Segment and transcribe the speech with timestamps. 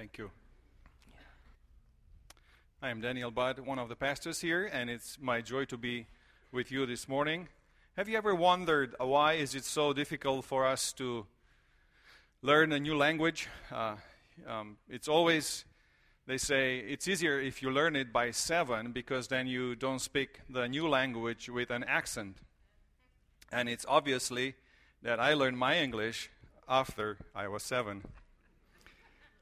[0.00, 0.30] Thank you.
[2.80, 6.06] I am Daniel Budd, one of the pastors here, and it's my joy to be
[6.50, 7.48] with you this morning.
[7.98, 11.26] Have you ever wondered why is it so difficult for us to
[12.40, 13.48] learn a new language?
[13.70, 13.96] Uh,
[14.48, 15.66] um, it's always
[16.26, 20.40] they say it's easier if you learn it by seven because then you don't speak
[20.48, 22.38] the new language with an accent.
[23.52, 24.54] And it's obviously
[25.02, 26.30] that I learned my English
[26.66, 28.04] after I was seven.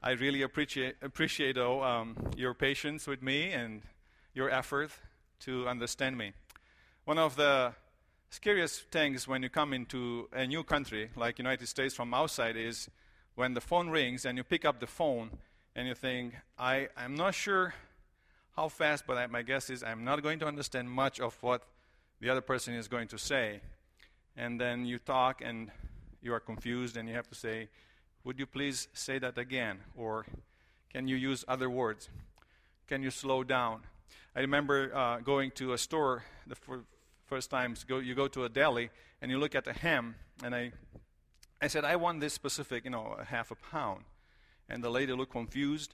[0.01, 3.81] I really appreciate, appreciate though, um, your patience with me and
[4.33, 4.91] your effort
[5.41, 6.31] to understand me.
[7.03, 7.73] One of the
[8.29, 12.89] scariest things when you come into a new country like United States from outside is
[13.35, 15.31] when the phone rings and you pick up the phone
[15.75, 17.73] and you think, I, I'm not sure
[18.55, 21.63] how fast, but I, my guess is I'm not going to understand much of what
[22.21, 23.59] the other person is going to say.
[24.37, 25.71] And then you talk and
[26.21, 27.67] you are confused and you have to say,
[28.23, 29.79] would you please say that again?
[29.95, 30.25] Or
[30.91, 32.09] can you use other words?
[32.87, 33.81] Can you slow down?
[34.35, 36.79] I remember uh, going to a store the f-
[37.25, 37.83] first times.
[37.83, 38.89] Go, you go to a deli
[39.21, 40.71] and you look at the ham, and I,
[41.61, 44.03] I said, I want this specific, you know, a half a pound.
[44.69, 45.93] And the lady looked confused.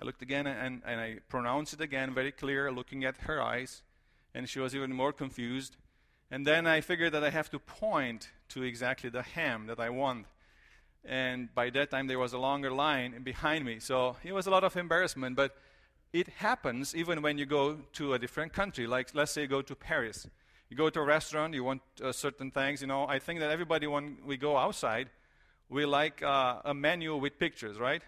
[0.00, 3.82] I looked again and, and I pronounced it again, very clear, looking at her eyes.
[4.34, 5.76] And she was even more confused.
[6.30, 9.88] And then I figured that I have to point to exactly the ham that I
[9.88, 10.26] want
[11.08, 13.78] and by that time there was a longer line behind me.
[13.78, 15.56] So it was a lot of embarrassment, but
[16.12, 18.86] it happens even when you go to a different country.
[18.86, 20.28] Like let's say you go to Paris,
[20.68, 22.80] you go to a restaurant, you want uh, certain things.
[22.80, 25.08] You know, I think that everybody when we go outside,
[25.68, 28.02] we like uh, a menu with pictures, right?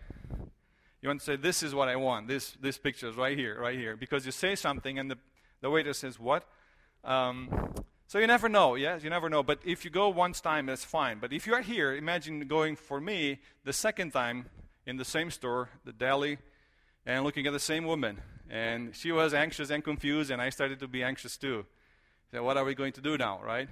[1.00, 2.28] You want to say this is what I want.
[2.28, 5.19] This this picture is right here, right here, because you say something and the
[5.60, 6.44] the waiter says what.
[7.04, 7.74] Um,
[8.08, 9.42] so you never know, yes, you never know.
[9.42, 11.18] But if you go once time, that's fine.
[11.18, 14.46] But if you are here, imagine going for me the second time
[14.86, 16.38] in the same store, the deli,
[17.04, 18.18] and looking at the same woman.
[18.48, 21.66] And she was anxious and confused, and I started to be anxious too.
[22.32, 23.68] So what are we going to do now, right?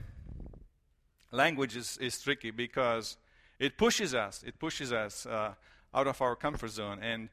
[1.33, 3.17] Language is, is tricky because
[3.59, 4.45] it pushes us.
[4.47, 5.55] It pushes us uh,
[5.95, 6.99] out of our comfort zone.
[7.03, 7.31] And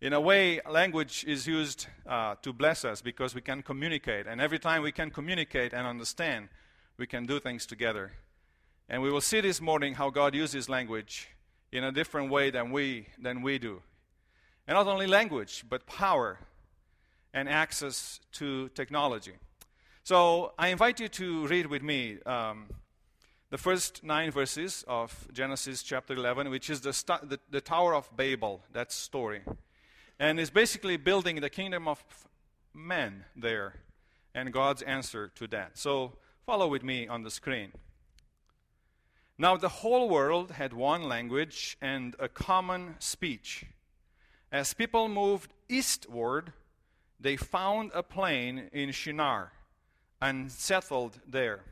[0.00, 4.26] in a way, language is used uh, to bless us because we can communicate.
[4.26, 6.48] And every time we can communicate and understand,
[6.98, 8.12] we can do things together.
[8.90, 11.28] And we will see this morning how God uses language
[11.72, 13.80] in a different way than we, than we do.
[14.68, 16.40] And not only language, but power
[17.32, 19.32] and access to technology.
[20.04, 22.66] So I invite you to read with me um,
[23.48, 26.92] the first nine verses of Genesis chapter 11, which is the,
[27.22, 29.40] the, the Tower of Babel, that story
[30.18, 32.02] and is basically building the kingdom of
[32.72, 33.74] men there
[34.34, 35.78] and God's answer to that.
[35.78, 36.12] So
[36.44, 37.72] follow with me on the screen.
[39.38, 43.66] Now the whole world had one language and a common speech.
[44.50, 46.52] As people moved eastward,
[47.20, 49.52] they found a plain in Shinar
[50.20, 51.64] and settled there.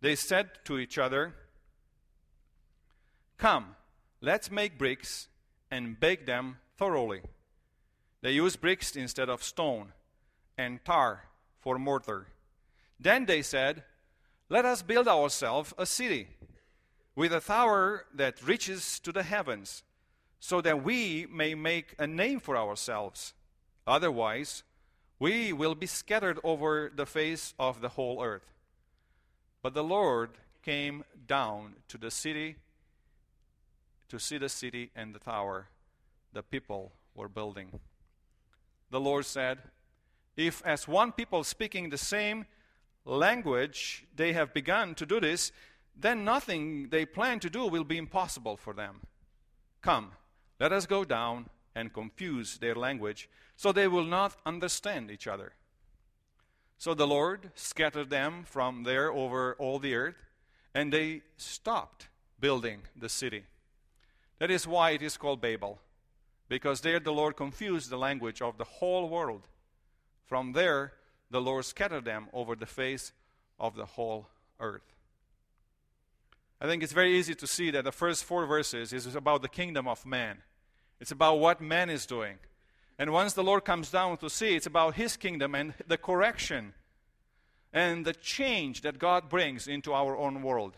[0.00, 1.34] They said to each other,
[3.36, 3.76] Come,
[4.20, 5.28] let's make bricks
[5.70, 7.20] and bake them thoroughly.
[8.22, 9.92] They used bricks instead of stone,
[10.58, 11.24] and tar
[11.58, 12.26] for mortar.
[12.98, 13.84] Then they said,
[14.48, 16.28] Let us build ourselves a city
[17.16, 19.82] with a tower that reaches to the heavens,
[20.38, 23.32] so that we may make a name for ourselves.
[23.86, 24.62] Otherwise,
[25.18, 28.54] we will be scattered over the face of the whole earth.
[29.62, 30.30] But the Lord
[30.62, 32.56] came down to the city
[34.08, 35.68] to see the city and the tower
[36.32, 37.80] the people were building
[38.90, 39.58] the Lord said,
[40.36, 42.46] If as one people speaking the same
[43.04, 45.52] language they have begun to do this,
[45.96, 49.00] then nothing they plan to do will be impossible for them.
[49.82, 50.12] Come,
[50.58, 55.52] let us go down and confuse their language, so they will not understand each other.
[56.78, 60.16] So the Lord scattered them from there over all the earth,
[60.74, 62.08] and they stopped
[62.40, 63.44] building the city.
[64.38, 65.78] That is why it is called Babel
[66.50, 69.46] because there the Lord confused the language of the whole world.
[70.26, 70.92] From there,
[71.30, 73.12] the Lord scattered them over the face
[73.60, 74.26] of the whole
[74.58, 74.96] earth.
[76.60, 79.48] I think it's very easy to see that the first four verses is about the
[79.48, 80.38] kingdom of man.
[80.98, 82.38] It's about what man is doing.
[82.98, 86.74] And once the Lord comes down to see, it's about his kingdom and the correction
[87.72, 90.76] and the change that God brings into our own world.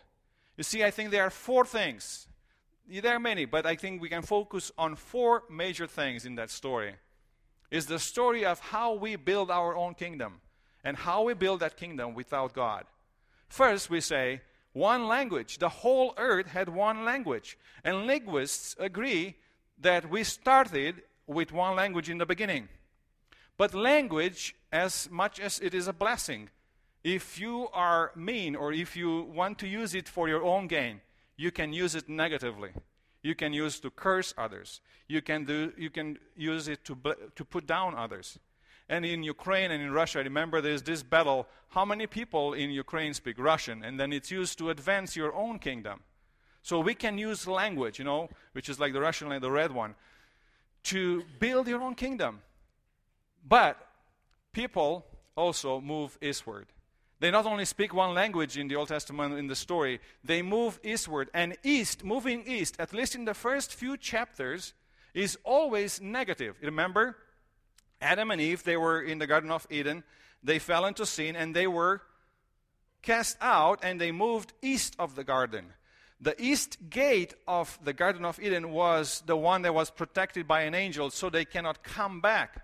[0.58, 2.28] You see, I think there are four things
[2.88, 6.50] there are many, but I think we can focus on four major things in that
[6.50, 6.94] story.
[7.70, 10.40] Is the story of how we build our own kingdom
[10.84, 12.84] and how we build that kingdom without God.
[13.48, 14.42] First, we say
[14.72, 15.58] one language.
[15.58, 17.58] The whole earth had one language.
[17.84, 19.36] And linguists agree
[19.78, 22.68] that we started with one language in the beginning.
[23.56, 26.50] But language, as much as it is a blessing,
[27.04, 31.00] if you are mean or if you want to use it for your own gain,
[31.42, 32.70] you can use it negatively.
[33.22, 34.80] You can use to curse others.
[35.08, 36.96] You can, do, you can use it to,
[37.34, 38.38] to put down others.
[38.88, 41.48] And in Ukraine and in Russia, remember there's this battle.
[41.70, 43.82] How many people in Ukraine speak Russian?
[43.84, 46.00] And then it's used to advance your own kingdom.
[46.62, 49.72] So we can use language, you know, which is like the Russian and the red
[49.72, 49.96] one,
[50.84, 52.40] to build your own kingdom.
[53.48, 53.74] But
[54.52, 55.04] people
[55.36, 56.66] also move eastward.
[57.22, 60.80] They not only speak one language in the Old Testament in the story, they move
[60.82, 61.30] eastward.
[61.32, 64.74] And east, moving east, at least in the first few chapters,
[65.14, 66.56] is always negative.
[66.60, 67.16] Remember,
[68.00, 70.02] Adam and Eve, they were in the Garden of Eden.
[70.42, 72.02] They fell into sin and they were
[73.02, 75.66] cast out and they moved east of the garden.
[76.20, 80.62] The east gate of the Garden of Eden was the one that was protected by
[80.62, 82.61] an angel, so they cannot come back.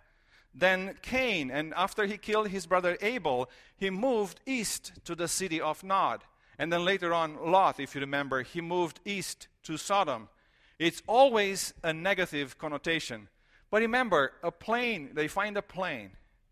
[0.58, 5.60] Then Cain, and after he killed his brother Abel, he moved east to the city
[5.60, 6.24] of Nod.
[6.58, 10.28] And then later on, Lot, if you remember, he moved east to Sodom.
[10.76, 13.28] It's always a negative connotation.
[13.70, 16.10] But remember, a plain, they find a plain,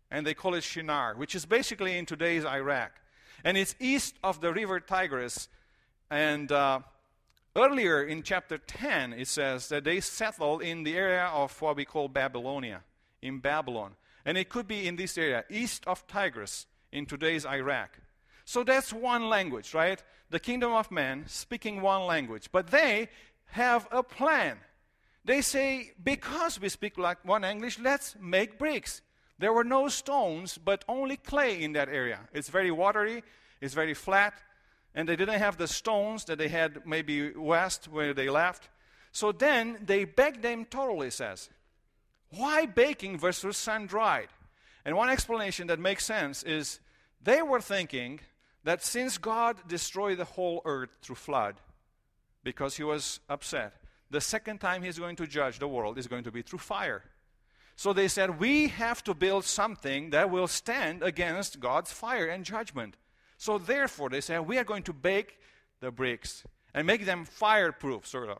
[0.09, 2.91] and they call it Shinar, which is basically in today's Iraq.
[3.43, 5.49] And it's east of the river Tigris.
[6.09, 6.79] And uh,
[7.57, 11.83] earlier in chapter 10, it says that they settled in the area of what we
[11.83, 12.83] call Babylonia
[13.21, 13.95] in Babylon.
[14.25, 17.99] And it could be in this area, east of Tigris, in today's Iraq.
[18.45, 20.01] So that's one language, right?
[20.29, 22.49] The kingdom of man speaking one language.
[22.51, 23.09] But they
[23.47, 24.57] have a plan.
[25.25, 29.01] They say, because we speak like one English, let's make bricks.
[29.39, 32.21] There were no stones, but only clay in that area.
[32.33, 33.23] It's very watery,
[33.61, 34.33] it's very flat,
[34.95, 38.69] and they didn't have the stones that they had maybe west where they left.
[39.11, 41.49] So then they begged them totally, says.
[42.29, 44.29] Why baking versus sun dried?
[44.85, 46.79] And one explanation that makes sense is
[47.21, 48.19] they were thinking
[48.63, 51.55] that since God destroyed the whole earth through flood,
[52.43, 53.73] because he was upset,
[54.09, 57.03] the second time he's going to judge the world is going to be through fire.
[57.75, 62.43] So they said, We have to build something that will stand against God's fire and
[62.43, 62.95] judgment.
[63.37, 65.39] So therefore, they said, We are going to bake
[65.79, 68.39] the bricks and make them fireproof, sort of.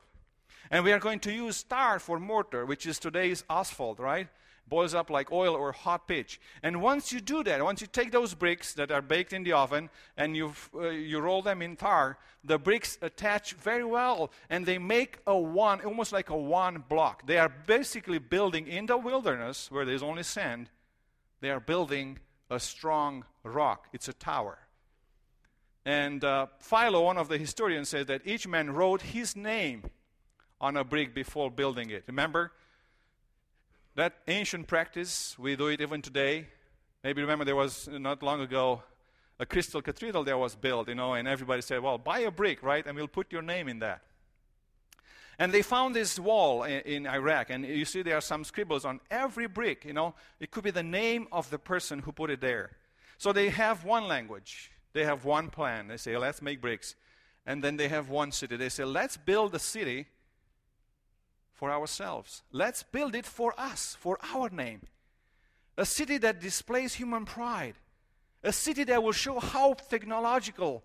[0.72, 4.28] And we are going to use tar for mortar, which is today's asphalt, right?
[4.68, 6.42] Boils up like oil or hot pitch.
[6.62, 9.54] And once you do that, once you take those bricks that are baked in the
[9.54, 14.66] oven and you, uh, you roll them in tar, the bricks attach very well and
[14.66, 17.26] they make a one, almost like a one block.
[17.26, 20.70] They are basically building in the wilderness where there's only sand,
[21.40, 22.20] they are building
[22.50, 23.88] a strong rock.
[23.94, 24.60] It's a tower.
[25.86, 29.84] And uh, Philo, one of the historians, says that each man wrote his name
[30.60, 32.04] on a brick before building it.
[32.08, 32.52] Remember?
[33.96, 36.48] That ancient practice, we do it even today.
[37.04, 38.84] Maybe remember there was not long ago
[39.40, 42.64] a crystal cathedral that was built, you know, and everybody said, well, buy a brick,
[42.64, 42.86] right?
[42.86, 44.02] And we'll put your name in that.
[45.40, 48.86] And they found this wall in, in, Iraq, and you see there are some scribbles
[48.86, 50.16] on every brick, you know.
[50.40, 52.72] It could be the name of the person who put it there.
[53.20, 55.88] So they have one language, they have one plan.
[55.88, 56.96] They say, let's make bricks.
[57.46, 58.58] And then they have one city.
[58.58, 60.08] They say, let's build a city
[61.58, 62.44] for ourselves.
[62.52, 64.82] Let's build it for us, for our name.
[65.78, 67.74] A city that displays human pride.
[68.44, 70.84] A city that will show how technological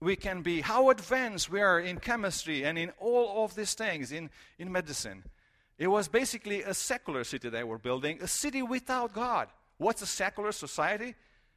[0.00, 4.12] we can be, how advanced we are in chemistry and in all of these things,
[4.12, 5.24] in, in medicine.
[5.78, 9.48] It was basically a secular city they were building, a city without God.
[9.78, 11.14] What's a secular society?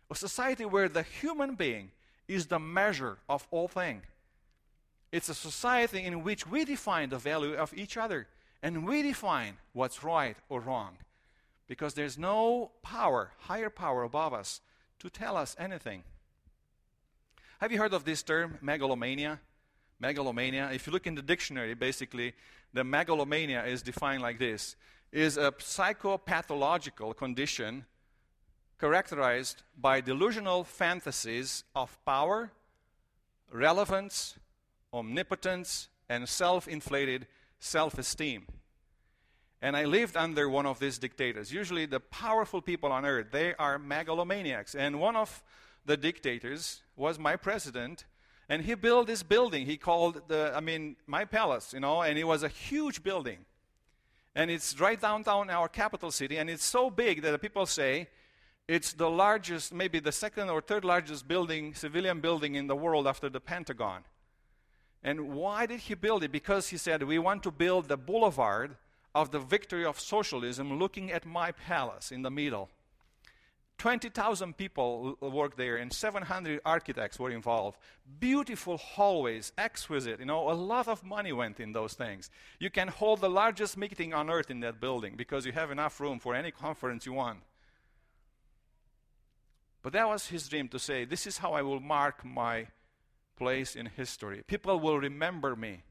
[0.09, 1.91] A society where the human being
[2.27, 4.03] is the measure of all things.
[5.11, 8.27] It's a society in which we define the value of each other
[8.61, 10.97] and we define what's right or wrong
[11.67, 14.61] because there's no power, higher power above us
[14.99, 16.03] to tell us anything.
[17.59, 19.39] Have you heard of this term, megalomania?
[19.99, 22.33] Megalomania, if you look in the dictionary, basically,
[22.73, 24.75] the megalomania is defined like this
[25.11, 27.85] is a psychopathological condition
[28.79, 32.51] characterized by delusional fantasies of power,
[33.51, 34.35] relevance,
[34.93, 37.25] omnipotence, and self inflated
[37.59, 38.45] self esteem.
[39.61, 41.51] And I lived under one of these dictators.
[41.51, 44.75] Usually, the powerful people on earth, they are megalomaniacs.
[44.75, 45.43] And one of
[45.85, 48.05] the dictators was my president.
[48.49, 49.65] And he built this building.
[49.65, 53.39] He called the, I mean, my palace, you know, and it was a huge building.
[54.35, 56.37] And it's right downtown our capital city.
[56.37, 58.07] And it's so big that the people say
[58.67, 63.07] it's the largest, maybe the second or third largest building, civilian building in the world
[63.07, 64.03] after the Pentagon.
[65.03, 66.31] And why did he build it?
[66.31, 68.75] Because he said, we want to build the boulevard
[69.13, 72.69] of the victory of socialism looking at my palace in the middle.
[73.77, 77.77] 20,000 people worked there and 700 architects were involved.
[78.19, 80.19] Beautiful hallways, exquisite.
[80.19, 82.31] You know, a lot of money went in those things.
[82.59, 85.99] You can hold the largest meeting on earth in that building because you have enough
[85.99, 87.39] room for any conference you want.
[89.83, 92.67] But that was his dream to say, This is how I will mark my
[93.37, 94.43] place in history.
[94.47, 95.83] People will remember me.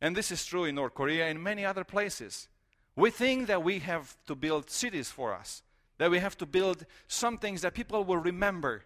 [0.00, 2.48] And this is true in North Korea and many other places.
[2.94, 5.62] We think that we have to build cities for us
[5.98, 8.84] that we have to build some things that people will remember.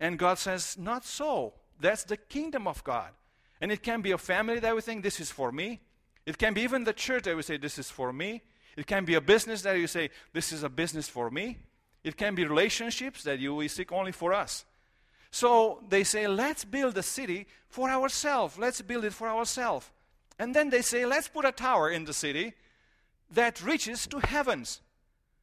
[0.00, 1.54] And God says, Not so.
[1.78, 3.10] That's the kingdom of God.
[3.60, 5.80] And it can be a family that we think, This is for me.
[6.24, 8.42] It can be even the church that we say, This is for me.
[8.76, 11.58] It can be a business that you say, This is a business for me.
[12.04, 14.64] It can be relationships that you we seek only for us.
[15.36, 18.56] So they say, Let's build a city for ourselves.
[18.56, 19.90] Let's build it for ourselves.
[20.38, 22.54] And then they say, Let's put a tower in the city
[23.32, 24.80] that reaches to heavens.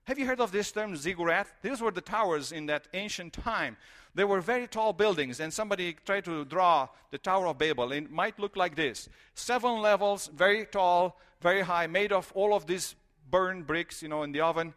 [0.06, 1.48] Have you heard of this term, ziggurat?
[1.62, 3.78] These were the towers in that ancient time.
[4.16, 7.92] They were very tall buildings, and somebody tried to draw the Tower of Babel.
[7.92, 12.66] It might look like this seven levels, very tall, very high, made of all of
[12.66, 12.96] these
[13.30, 14.74] burned bricks, you know, in the oven.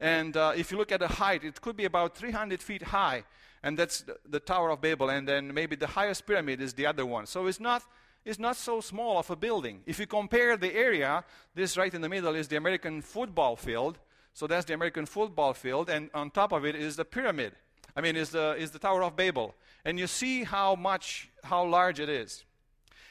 [0.00, 3.24] And uh, if you look at the height, it could be about 300 feet high,
[3.64, 5.08] and that's the, Tower of Babel.
[5.08, 7.26] And then maybe the highest pyramid is the other one.
[7.26, 7.82] So it's not
[8.24, 9.82] it's not so small of a building.
[9.86, 13.98] If you compare the area, this right in the middle is the American football field.
[14.32, 17.52] So that's the American football field, and on top of it is the pyramid.
[17.94, 19.54] I mean, is the, is the Tower of Babel.
[19.84, 22.44] And you see how much, how large it is.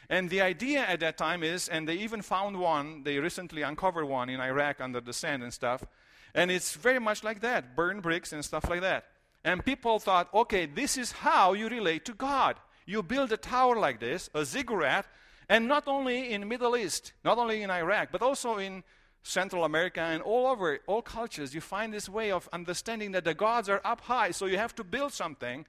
[0.09, 4.05] And the idea at that time is, and they even found one, they recently uncovered
[4.05, 5.85] one in Iraq under the sand and stuff.
[6.33, 9.05] And it's very much like that burned bricks and stuff like that.
[9.43, 12.55] And people thought, okay, this is how you relate to God.
[12.85, 15.05] You build a tower like this, a ziggurat,
[15.49, 18.83] and not only in Middle East, not only in Iraq, but also in
[19.23, 23.33] Central America and all over, all cultures, you find this way of understanding that the
[23.33, 25.65] gods are up high, so you have to build something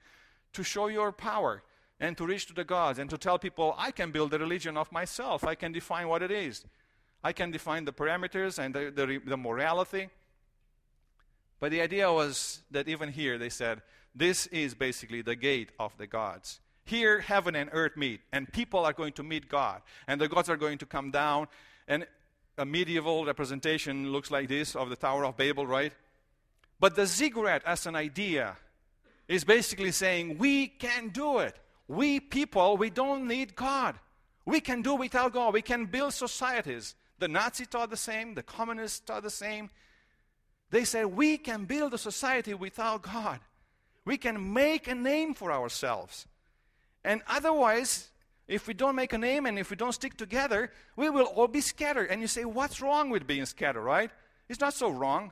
[0.53, 1.63] to show your power
[1.99, 4.77] and to reach to the gods and to tell people, I can build a religion
[4.77, 5.45] of myself.
[5.45, 6.65] I can define what it is.
[7.23, 10.09] I can define the parameters and the, the, the morality.
[11.65, 13.81] But the idea was that even here they said,
[14.13, 16.59] this is basically the gate of the gods.
[16.83, 20.47] Here, heaven and earth meet, and people are going to meet God, and the gods
[20.47, 21.47] are going to come down.
[21.87, 22.05] And
[22.59, 25.91] a medieval representation looks like this of the Tower of Babel, right?
[26.79, 28.57] But the ziggurat as an idea
[29.27, 31.55] is basically saying we can do it.
[31.87, 33.95] We people, we don't need God.
[34.45, 35.55] We can do without God.
[35.55, 36.93] We can build societies.
[37.17, 39.71] The Nazis taught the same, the communists taught the same.
[40.71, 43.39] They said we can build a society without God.
[44.03, 46.27] We can make a name for ourselves.
[47.03, 48.09] And otherwise,
[48.47, 51.47] if we don't make a name and if we don't stick together, we will all
[51.47, 52.09] be scattered.
[52.09, 54.11] And you say, what's wrong with being scattered, right?
[54.47, 55.31] It's not so wrong.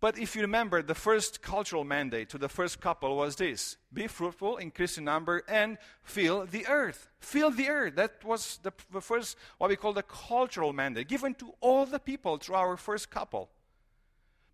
[0.00, 4.06] But if you remember, the first cultural mandate to the first couple was this be
[4.06, 7.08] fruitful, increase in number, and fill the earth.
[7.18, 7.96] Fill the earth.
[7.96, 11.98] That was the, the first, what we call the cultural mandate, given to all the
[11.98, 13.50] people through our first couple.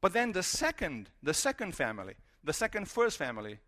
[0.06, 3.58] But then the second, the second family, the second first family,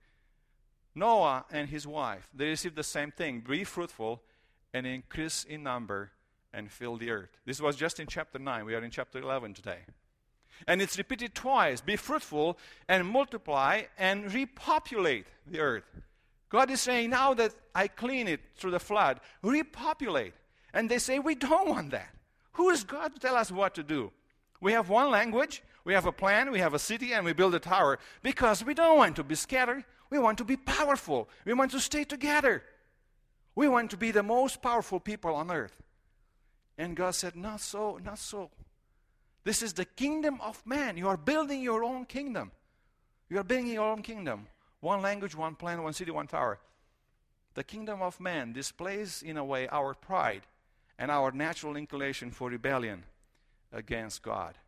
[0.95, 4.23] Noah and his wife, they received the same thing be fruitful
[4.73, 6.13] and increase in number
[6.53, 7.31] and fill the earth.
[7.45, 8.65] This was just in chapter 9.
[8.65, 9.81] We are in chapter 11 today.
[10.69, 12.57] And it's repeated twice be fruitful
[12.89, 15.91] and multiply and repopulate the earth.
[16.51, 20.35] God is saying, now that I clean it through the flood, repopulate.
[20.73, 22.15] And they say, we don't want that.
[22.53, 24.13] Who is God to tell us what to do?
[24.61, 27.55] We have one language, we have a plan, we have a city, and we build
[27.55, 29.85] a tower because we don't want to be scattered.
[30.11, 31.31] We want to be powerful.
[31.47, 32.63] We want to stay together.
[33.55, 35.81] We want to be the most powerful people on earth.
[36.77, 38.51] And God said, Not so, not so.
[39.45, 40.99] This is the kingdom of man.
[40.99, 42.51] You are building your own kingdom.
[43.31, 44.47] You are building your own kingdom.
[44.81, 46.59] One language, one plan, one city, one tower.
[47.55, 50.43] The kingdom of man displays, in a way, our pride
[50.99, 53.05] and our natural inclination for rebellion
[53.73, 54.59] against God.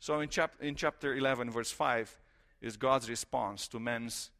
[0.00, 2.16] So in, chap- in chapter 11, verse 5,
[2.60, 4.30] is God's response to men's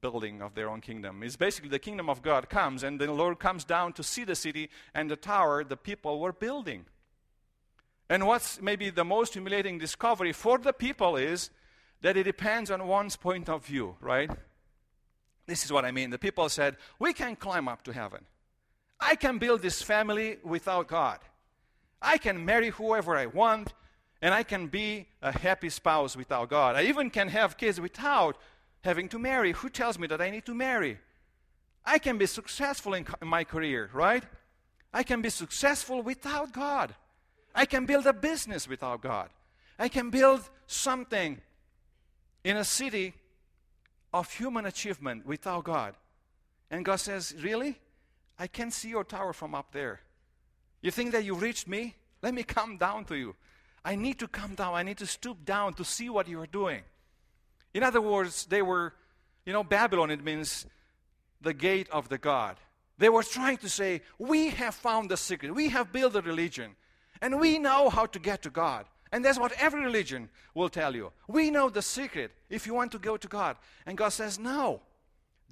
[0.00, 1.22] building of their own kingdom.
[1.22, 4.34] It's basically the kingdom of God comes, and the Lord comes down to see the
[4.34, 6.84] city and the tower the people were building.
[8.08, 11.50] And what's maybe the most humiliating discovery for the people is
[12.02, 14.30] that it depends on one's point of view, right?
[15.46, 16.10] This is what I mean.
[16.10, 18.24] The people said, We can climb up to heaven.
[19.00, 21.18] I can build this family without God.
[22.00, 23.72] I can marry whoever I want,
[24.22, 26.76] and I can be a happy spouse without God.
[26.76, 28.36] I even can have kids without
[28.82, 29.52] having to marry.
[29.52, 30.98] Who tells me that I need to marry?
[31.84, 34.24] I can be successful in, in my career, right?
[34.92, 36.94] I can be successful without God.
[37.54, 39.30] I can build a business without God.
[39.78, 41.40] I can build something
[42.44, 43.14] in a city
[44.12, 45.94] of human achievement without God.
[46.70, 47.78] And God says, Really?
[48.38, 50.00] I can see your tower from up there.
[50.82, 51.94] You think that you've reached me?
[52.22, 53.34] Let me come down to you.
[53.86, 54.74] I need to come down.
[54.74, 56.82] I need to stoop down to see what you are doing.
[57.72, 58.92] In other words, they were,
[59.44, 60.66] you know, Babylon, it means
[61.40, 62.56] the gate of the God.
[62.98, 65.54] They were trying to say, We have found the secret.
[65.54, 66.74] We have built a religion.
[67.22, 68.86] And we know how to get to God.
[69.12, 71.12] And that's what every religion will tell you.
[71.28, 73.56] We know the secret if you want to go to God.
[73.86, 74.80] And God says, No.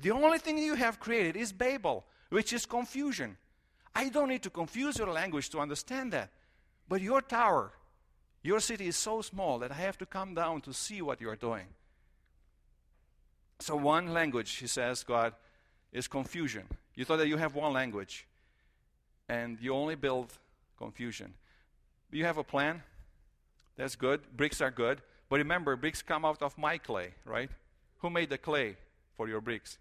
[0.03, 3.37] The only thing you have created is Babel, which is confusion.
[3.95, 6.31] I don't need to confuse your language to understand that.
[6.89, 7.73] But your tower,
[8.45, 11.29] your city is so small that I have to come down to see what you
[11.31, 11.67] are doing.
[13.59, 15.33] So, one language, he says, God,
[15.93, 16.65] is confusion.
[16.95, 18.27] You thought that you have one language,
[19.29, 20.33] and you only build
[20.77, 21.35] confusion.
[22.13, 22.83] You have a plan?
[23.77, 24.21] That's good.
[24.37, 25.01] Bricks are good.
[25.31, 27.51] But remember, bricks come out of my clay, right?
[27.99, 28.77] Who made the clay
[29.17, 29.79] for your bricks?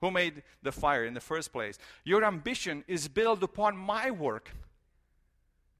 [0.00, 1.78] Who made the fire in the first place?
[2.04, 4.50] Your ambition is built upon my work.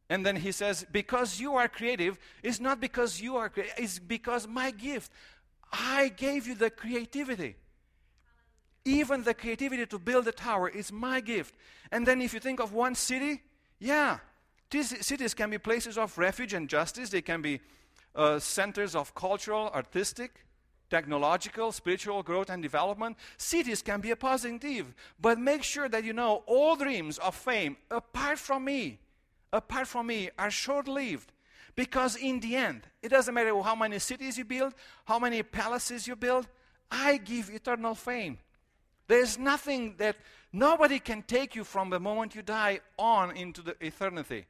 [0.08, 3.98] And then he says, because you are creative, it's not because you are creative, it's
[3.98, 5.10] because my gift.
[5.72, 7.56] I gave you the creativity.
[8.84, 11.54] Even the creativity to build a tower is my gift.
[11.90, 13.42] And then if you think of one city,
[13.80, 14.18] yeah,
[14.70, 17.10] these cities can be places of refuge and justice.
[17.10, 17.60] They can be
[18.14, 20.46] uh, centers of cultural, artistic,
[20.88, 23.16] technological, spiritual growth and development.
[23.36, 27.76] Cities can be a positive, but make sure that you know all dreams of fame,
[27.90, 29.00] apart from me,
[29.52, 31.32] apart from me, are short lived.
[31.74, 34.74] Because in the end, it doesn't matter how many cities you build,
[35.04, 36.48] how many palaces you build,
[36.90, 38.38] I give eternal fame.
[39.08, 40.16] There's nothing that
[40.52, 44.46] nobody can take you from the moment you die on into the eternity.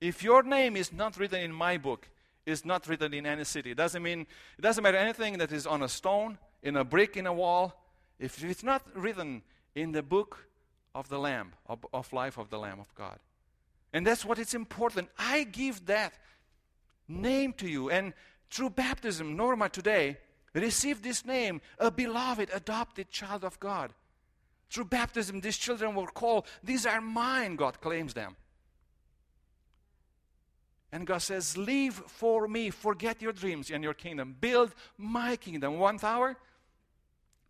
[0.00, 2.08] If your name is not written in my book,
[2.46, 3.70] is not written in any city.
[3.70, 4.26] It doesn't mean
[4.58, 7.74] it doesn't matter anything that is on a stone, in a brick, in a wall.
[8.18, 9.42] If it's not written
[9.74, 10.46] in the book
[10.94, 13.18] of the Lamb, of, of life of the Lamb of God.
[13.94, 15.08] And that's what it's important.
[15.16, 16.14] I give that
[17.06, 17.90] name to you.
[17.90, 18.12] And
[18.50, 20.18] through baptism, Norma today
[20.52, 23.94] received this name, a beloved, adopted child of God.
[24.68, 28.34] Through baptism, these children were called, these are mine, God claims them.
[30.90, 35.78] And God says, Leave for me, forget your dreams and your kingdom, build my kingdom.
[35.78, 36.36] One tower?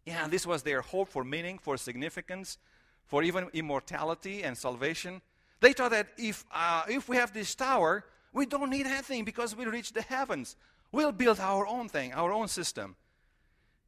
[0.05, 2.59] Yeah, this was their hope for meaning, for significance,
[3.07, 5.23] for even immortality and salvation.
[5.65, 9.57] They thought that if, uh, if we have this tower, we don't need anything because
[9.57, 10.57] we reach the heavens.
[10.93, 12.97] We'll build our own thing, our own system.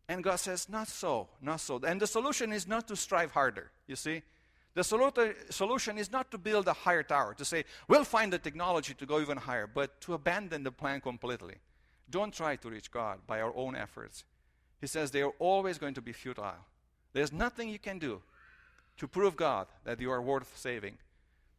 [0.08, 1.78] And God says, Not so, not so.
[1.86, 4.22] And the solution is not to strive harder, you see.
[4.72, 4.84] The
[5.50, 9.04] solution is not to build a higher tower, to say, we'll find the technology to
[9.04, 11.56] go even higher, but to abandon the plan completely.
[12.08, 14.24] Don't try to reach God by our own efforts.
[14.80, 16.64] He says they are always going to be futile.
[17.12, 18.22] There's nothing you can do
[18.96, 20.96] to prove God that you are worth saving,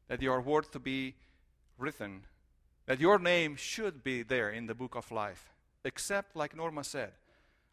[0.07, 1.15] that you are worth to be
[1.77, 2.23] written,
[2.85, 7.11] that your name should be there in the book of life, except, like Norma said,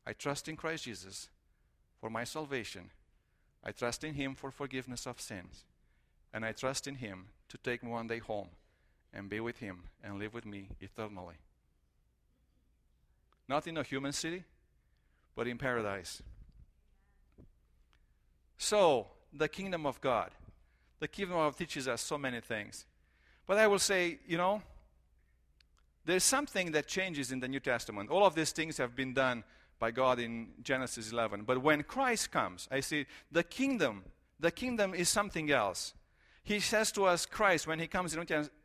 [0.06, 1.28] I trust in Christ Jesus
[2.00, 2.90] for my salvation
[3.64, 5.64] I trust in Him for forgiveness of sins.
[6.32, 8.48] And I trust in Him to take me one day home
[9.12, 11.36] and be with Him and live with me eternally.
[13.48, 14.44] Not in a human city,
[15.34, 16.22] but in paradise.
[18.58, 20.30] So, the kingdom of God.
[21.00, 22.86] The kingdom of teaches us so many things.
[23.46, 24.62] But I will say, you know,
[26.04, 28.10] there's something that changes in the New Testament.
[28.10, 29.44] All of these things have been done
[29.78, 31.44] by God in Genesis 11.
[31.44, 34.04] But when Christ comes, I see the kingdom,
[34.38, 35.94] the kingdom is something else.
[36.42, 38.14] He says to us, Christ, when he comes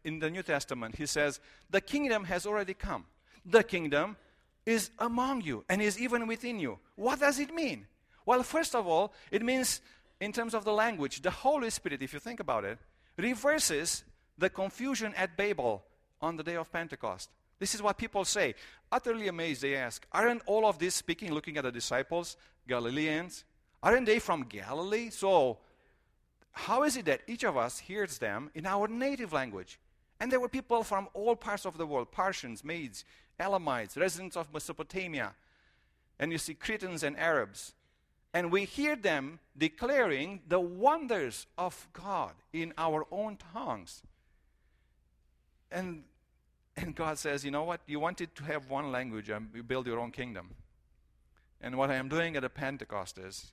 [0.03, 1.39] in the New Testament, he says,
[1.69, 3.05] The kingdom has already come.
[3.45, 4.17] The kingdom
[4.65, 6.79] is among you and is even within you.
[6.95, 7.87] What does it mean?
[8.25, 9.81] Well, first of all, it means,
[10.19, 12.77] in terms of the language, the Holy Spirit, if you think about it,
[13.17, 14.03] reverses
[14.37, 15.83] the confusion at Babel
[16.21, 17.29] on the day of Pentecost.
[17.59, 18.55] This is what people say.
[18.91, 23.43] Utterly amazed, they ask, Aren't all of this speaking, looking at the disciples, Galileans?
[23.83, 25.09] Aren't they from Galilee?
[25.09, 25.59] So,
[26.51, 29.79] how is it that each of us hears them in our native language?
[30.19, 33.05] And there were people from all parts of the world Parthians, Medes,
[33.39, 35.33] Elamites, residents of Mesopotamia,
[36.19, 37.73] and you see Cretans and Arabs.
[38.33, 44.03] And we hear them declaring the wonders of God in our own tongues.
[45.71, 46.03] And
[46.75, 47.81] and God says, you know what?
[47.87, 50.55] You wanted to have one language and you build your own kingdom.
[51.61, 53.51] And what I am doing at a Pentecost is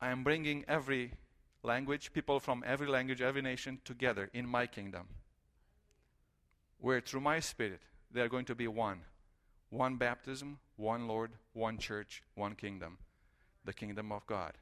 [0.00, 1.12] I am bringing every
[1.62, 5.08] language, people from every language, every nation together in my kingdom.
[6.78, 9.02] where through my Spirit they are going to be one.
[9.70, 12.98] One baptism, one Lord, one church, one kingdom.
[13.64, 14.52] The kingdom of God.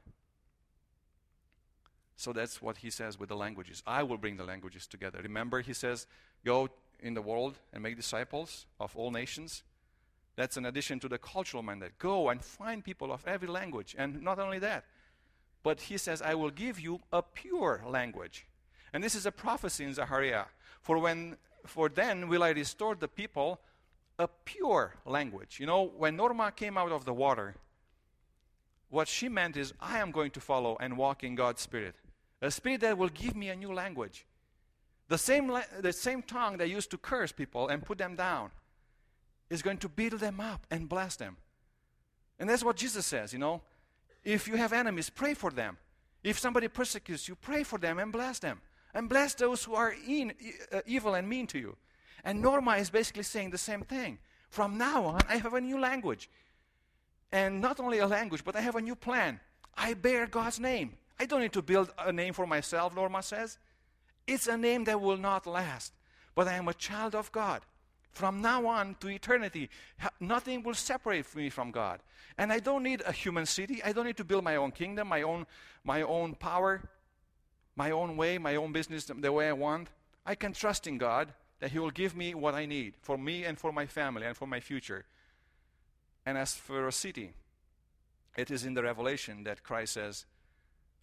[2.15, 3.81] So that's what he says with the languages.
[3.87, 5.19] I will bring the languages together.
[5.23, 6.05] Remember, he says,
[6.43, 9.63] Go in the world and make disciples of all nations.
[10.35, 11.97] That's an addition to the cultural mandate.
[11.97, 13.95] Go and find people of every language.
[13.97, 14.85] And not only that,
[15.63, 18.45] but he says, I will give you a pure language.
[18.93, 20.45] And this is a prophecy in Zechariah.
[20.81, 23.59] For when for then will I restore the people
[24.17, 25.59] a pure language.
[25.59, 27.55] You know, when Norma came out of the water,
[28.89, 31.95] what she meant is, I am going to follow and walk in God's Spirit.
[32.41, 34.25] A spirit that will give me a new language.
[35.07, 38.51] The same, la- the same tongue that used to curse people and put them down
[39.49, 41.37] is going to build them up and bless them.
[42.39, 43.61] And that's what Jesus says, you know.
[44.23, 45.77] If you have enemies, pray for them.
[46.23, 48.61] If somebody persecutes you, pray for them and bless them.
[48.93, 50.33] And bless those who are in,
[50.71, 51.75] uh, evil and mean to you.
[52.23, 54.19] And Norma is basically saying the same thing.
[54.49, 56.29] From now on, I have a new language.
[57.31, 59.39] And not only a language, but I have a new plan.
[59.77, 60.97] I bear God's name.
[61.19, 63.57] I don't need to build a name for myself, Norma says.
[64.25, 65.93] It's a name that will not last.
[66.35, 67.61] But I am a child of God.
[68.11, 69.69] From now on to eternity,
[70.19, 71.99] nothing will separate me from God.
[72.37, 73.83] And I don't need a human city.
[73.83, 75.45] I don't need to build my own kingdom, my own,
[75.83, 76.89] my own power,
[77.75, 79.89] my own way, my own business the way I want.
[80.25, 83.43] I can trust in God that He will give me what I need for me
[83.43, 85.05] and for my family and for my future.
[86.29, 87.31] And as for a city,
[88.37, 90.27] it is in the revelation that Christ says,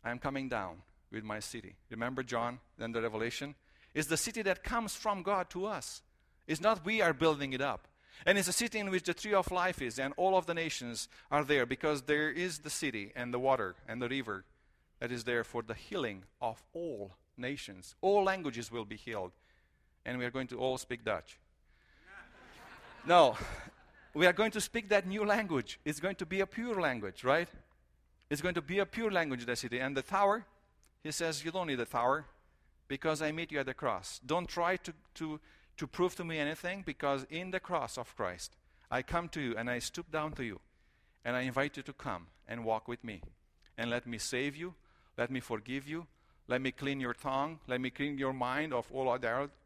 [0.05, 1.75] I am coming down with my city.
[1.91, 3.57] Remember John, then the revelation?
[3.93, 6.03] It's the city that comes from God to us.
[6.47, 7.89] It's not we are building it up.
[8.25, 10.55] And it's a city in which the tree of life is, and all of the
[10.55, 14.45] nations are there because there is the city and the water and the river
[15.01, 17.97] that is there for the healing of all nations.
[18.01, 19.33] All languages will be healed.
[20.05, 21.41] And we are going to all speak Dutch.
[23.05, 23.37] no,
[24.17, 25.79] we are going to speak that new language.
[25.85, 27.49] It's going to be a pure language, right?
[28.31, 29.79] It's going to be a pure language, the city.
[29.79, 30.47] And the tower,
[31.03, 32.25] he says, You don't need a tower
[32.89, 34.21] because I meet you at the cross.
[34.25, 35.39] Don't try to, to,
[35.77, 38.57] to prove to me anything because in the cross of Christ,
[38.91, 40.61] I come to you and I stoop down to you
[41.25, 43.21] and I invite you to come and walk with me
[43.77, 44.75] and let me save you,
[45.19, 46.07] let me forgive you,
[46.49, 49.11] let me clean your tongue, let me clean your mind of all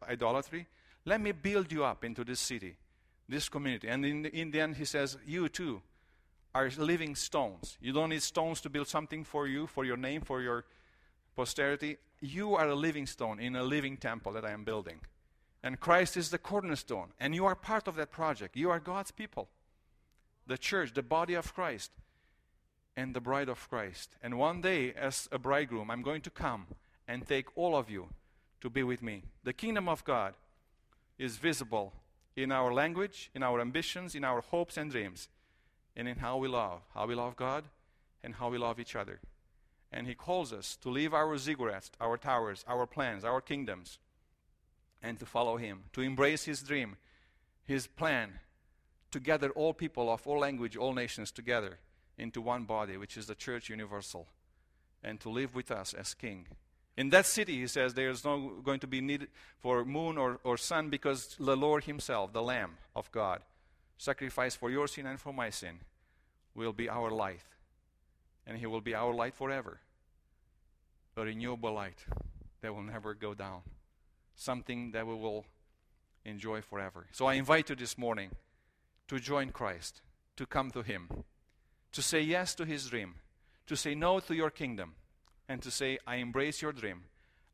[0.09, 0.67] idolatry.
[1.05, 2.75] Let me build you up into this city,
[3.31, 3.89] this community.
[3.89, 5.83] And in the, in the end, he says, You too
[6.55, 7.79] are living stones.
[7.81, 10.65] You don't need stones to build something for you, for your name, for your
[11.37, 11.97] posterity.
[12.21, 15.01] You are a living stone in a living temple that I am building.
[15.63, 17.13] And Christ is the cornerstone.
[17.21, 18.57] And you are part of that project.
[18.57, 19.49] You are God's people.
[20.47, 21.93] The church, the body of Christ,
[22.97, 24.17] and the bride of Christ.
[24.23, 26.67] And one day, as a bridegroom, I'm going to come
[27.07, 28.09] and take all of you
[28.61, 29.23] to be with me.
[29.45, 30.35] The kingdom of God
[31.19, 31.93] is visible
[32.37, 35.29] in our language, in our ambitions, in our hopes and dreams
[35.97, 37.65] and in how we love, how we love God
[38.23, 39.21] and how we love each other.
[39.93, 43.99] And He calls us to leave our ziggurats, our towers, our plans, our kingdoms,
[45.03, 46.97] and to follow Him, to embrace His dream,
[47.65, 48.39] His plan,
[49.11, 51.79] to gather all people of all language, all nations together
[52.17, 54.29] into one body, which is the church universal,
[55.03, 56.47] and to live with us as King.
[56.97, 60.41] In that city, he says, there is no going to be need for moon or,
[60.45, 63.41] or sun because the Lord Himself, the Lamb of God,
[63.97, 65.81] sacrifice for your sin and for my sin,
[66.55, 67.45] will be our light.
[68.47, 69.81] And He will be our light forever.
[71.17, 72.05] A renewable light
[72.61, 73.61] that will never go down.
[74.35, 75.45] Something that we will
[76.25, 77.07] enjoy forever.
[77.13, 78.31] So I invite you this morning
[79.09, 80.03] to join Christ,
[80.37, 81.09] to come to Him,
[81.93, 83.17] to say yes to His dream,
[83.67, 84.95] to say no to your kingdom,
[85.51, 87.03] and to say, I embrace your dream,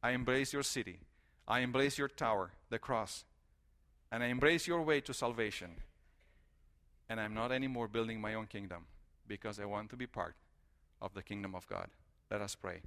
[0.03, 1.01] I embrace your city,
[1.49, 3.25] I embrace your tower, the cross,
[4.13, 5.71] and I embrace your way to salvation
[7.09, 8.87] and I'm not anymore building my own kingdom
[9.27, 10.35] because I want to be part
[11.01, 11.89] of the kingdom of God.
[12.31, 12.81] Let us pray.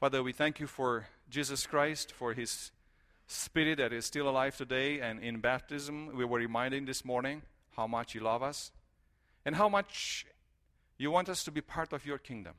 [0.00, 2.72] Father, we thank you for Jesus Christ, for his
[3.26, 5.00] spirit that is still alive today.
[5.00, 7.42] And in baptism, we were reminded this morning
[7.76, 8.70] how much you love us
[9.44, 10.26] and how much
[10.98, 12.54] you want us to be part of your kingdom.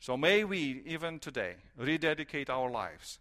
[0.00, 3.18] So may we, even today, rededicate our lives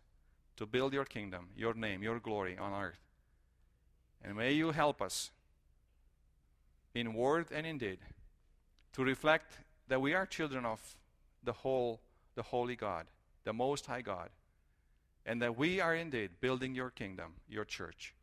[0.58, 3.00] to build your kingdom, your name, your glory on earth.
[4.24, 5.32] And may you help us
[6.94, 8.00] in word and in deed,
[8.94, 10.82] to reflect that we are children of
[11.44, 12.00] the whole,
[12.36, 13.06] the holy God,
[13.44, 14.30] the Most High God,
[15.26, 18.13] and that we are indeed building your kingdom, your church.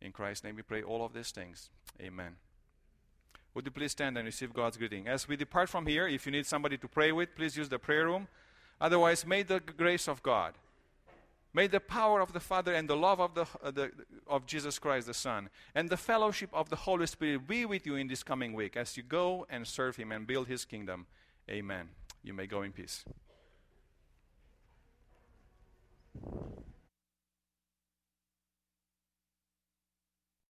[0.00, 1.70] In Christ's name we pray all of these things.
[2.00, 2.36] Amen.
[3.54, 5.08] Would you please stand and receive God's greeting?
[5.08, 7.78] As we depart from here, if you need somebody to pray with, please use the
[7.78, 8.28] prayer room.
[8.80, 10.54] Otherwise, may the grace of God
[11.54, 13.92] May the power of the Father and the love of, the, uh, the,
[14.26, 17.96] of Jesus Christ the Son and the fellowship of the Holy Spirit be with you
[17.96, 21.06] in this coming week as you go and serve Him and build His kingdom.
[21.50, 21.88] Amen.
[22.22, 23.04] You may go in peace.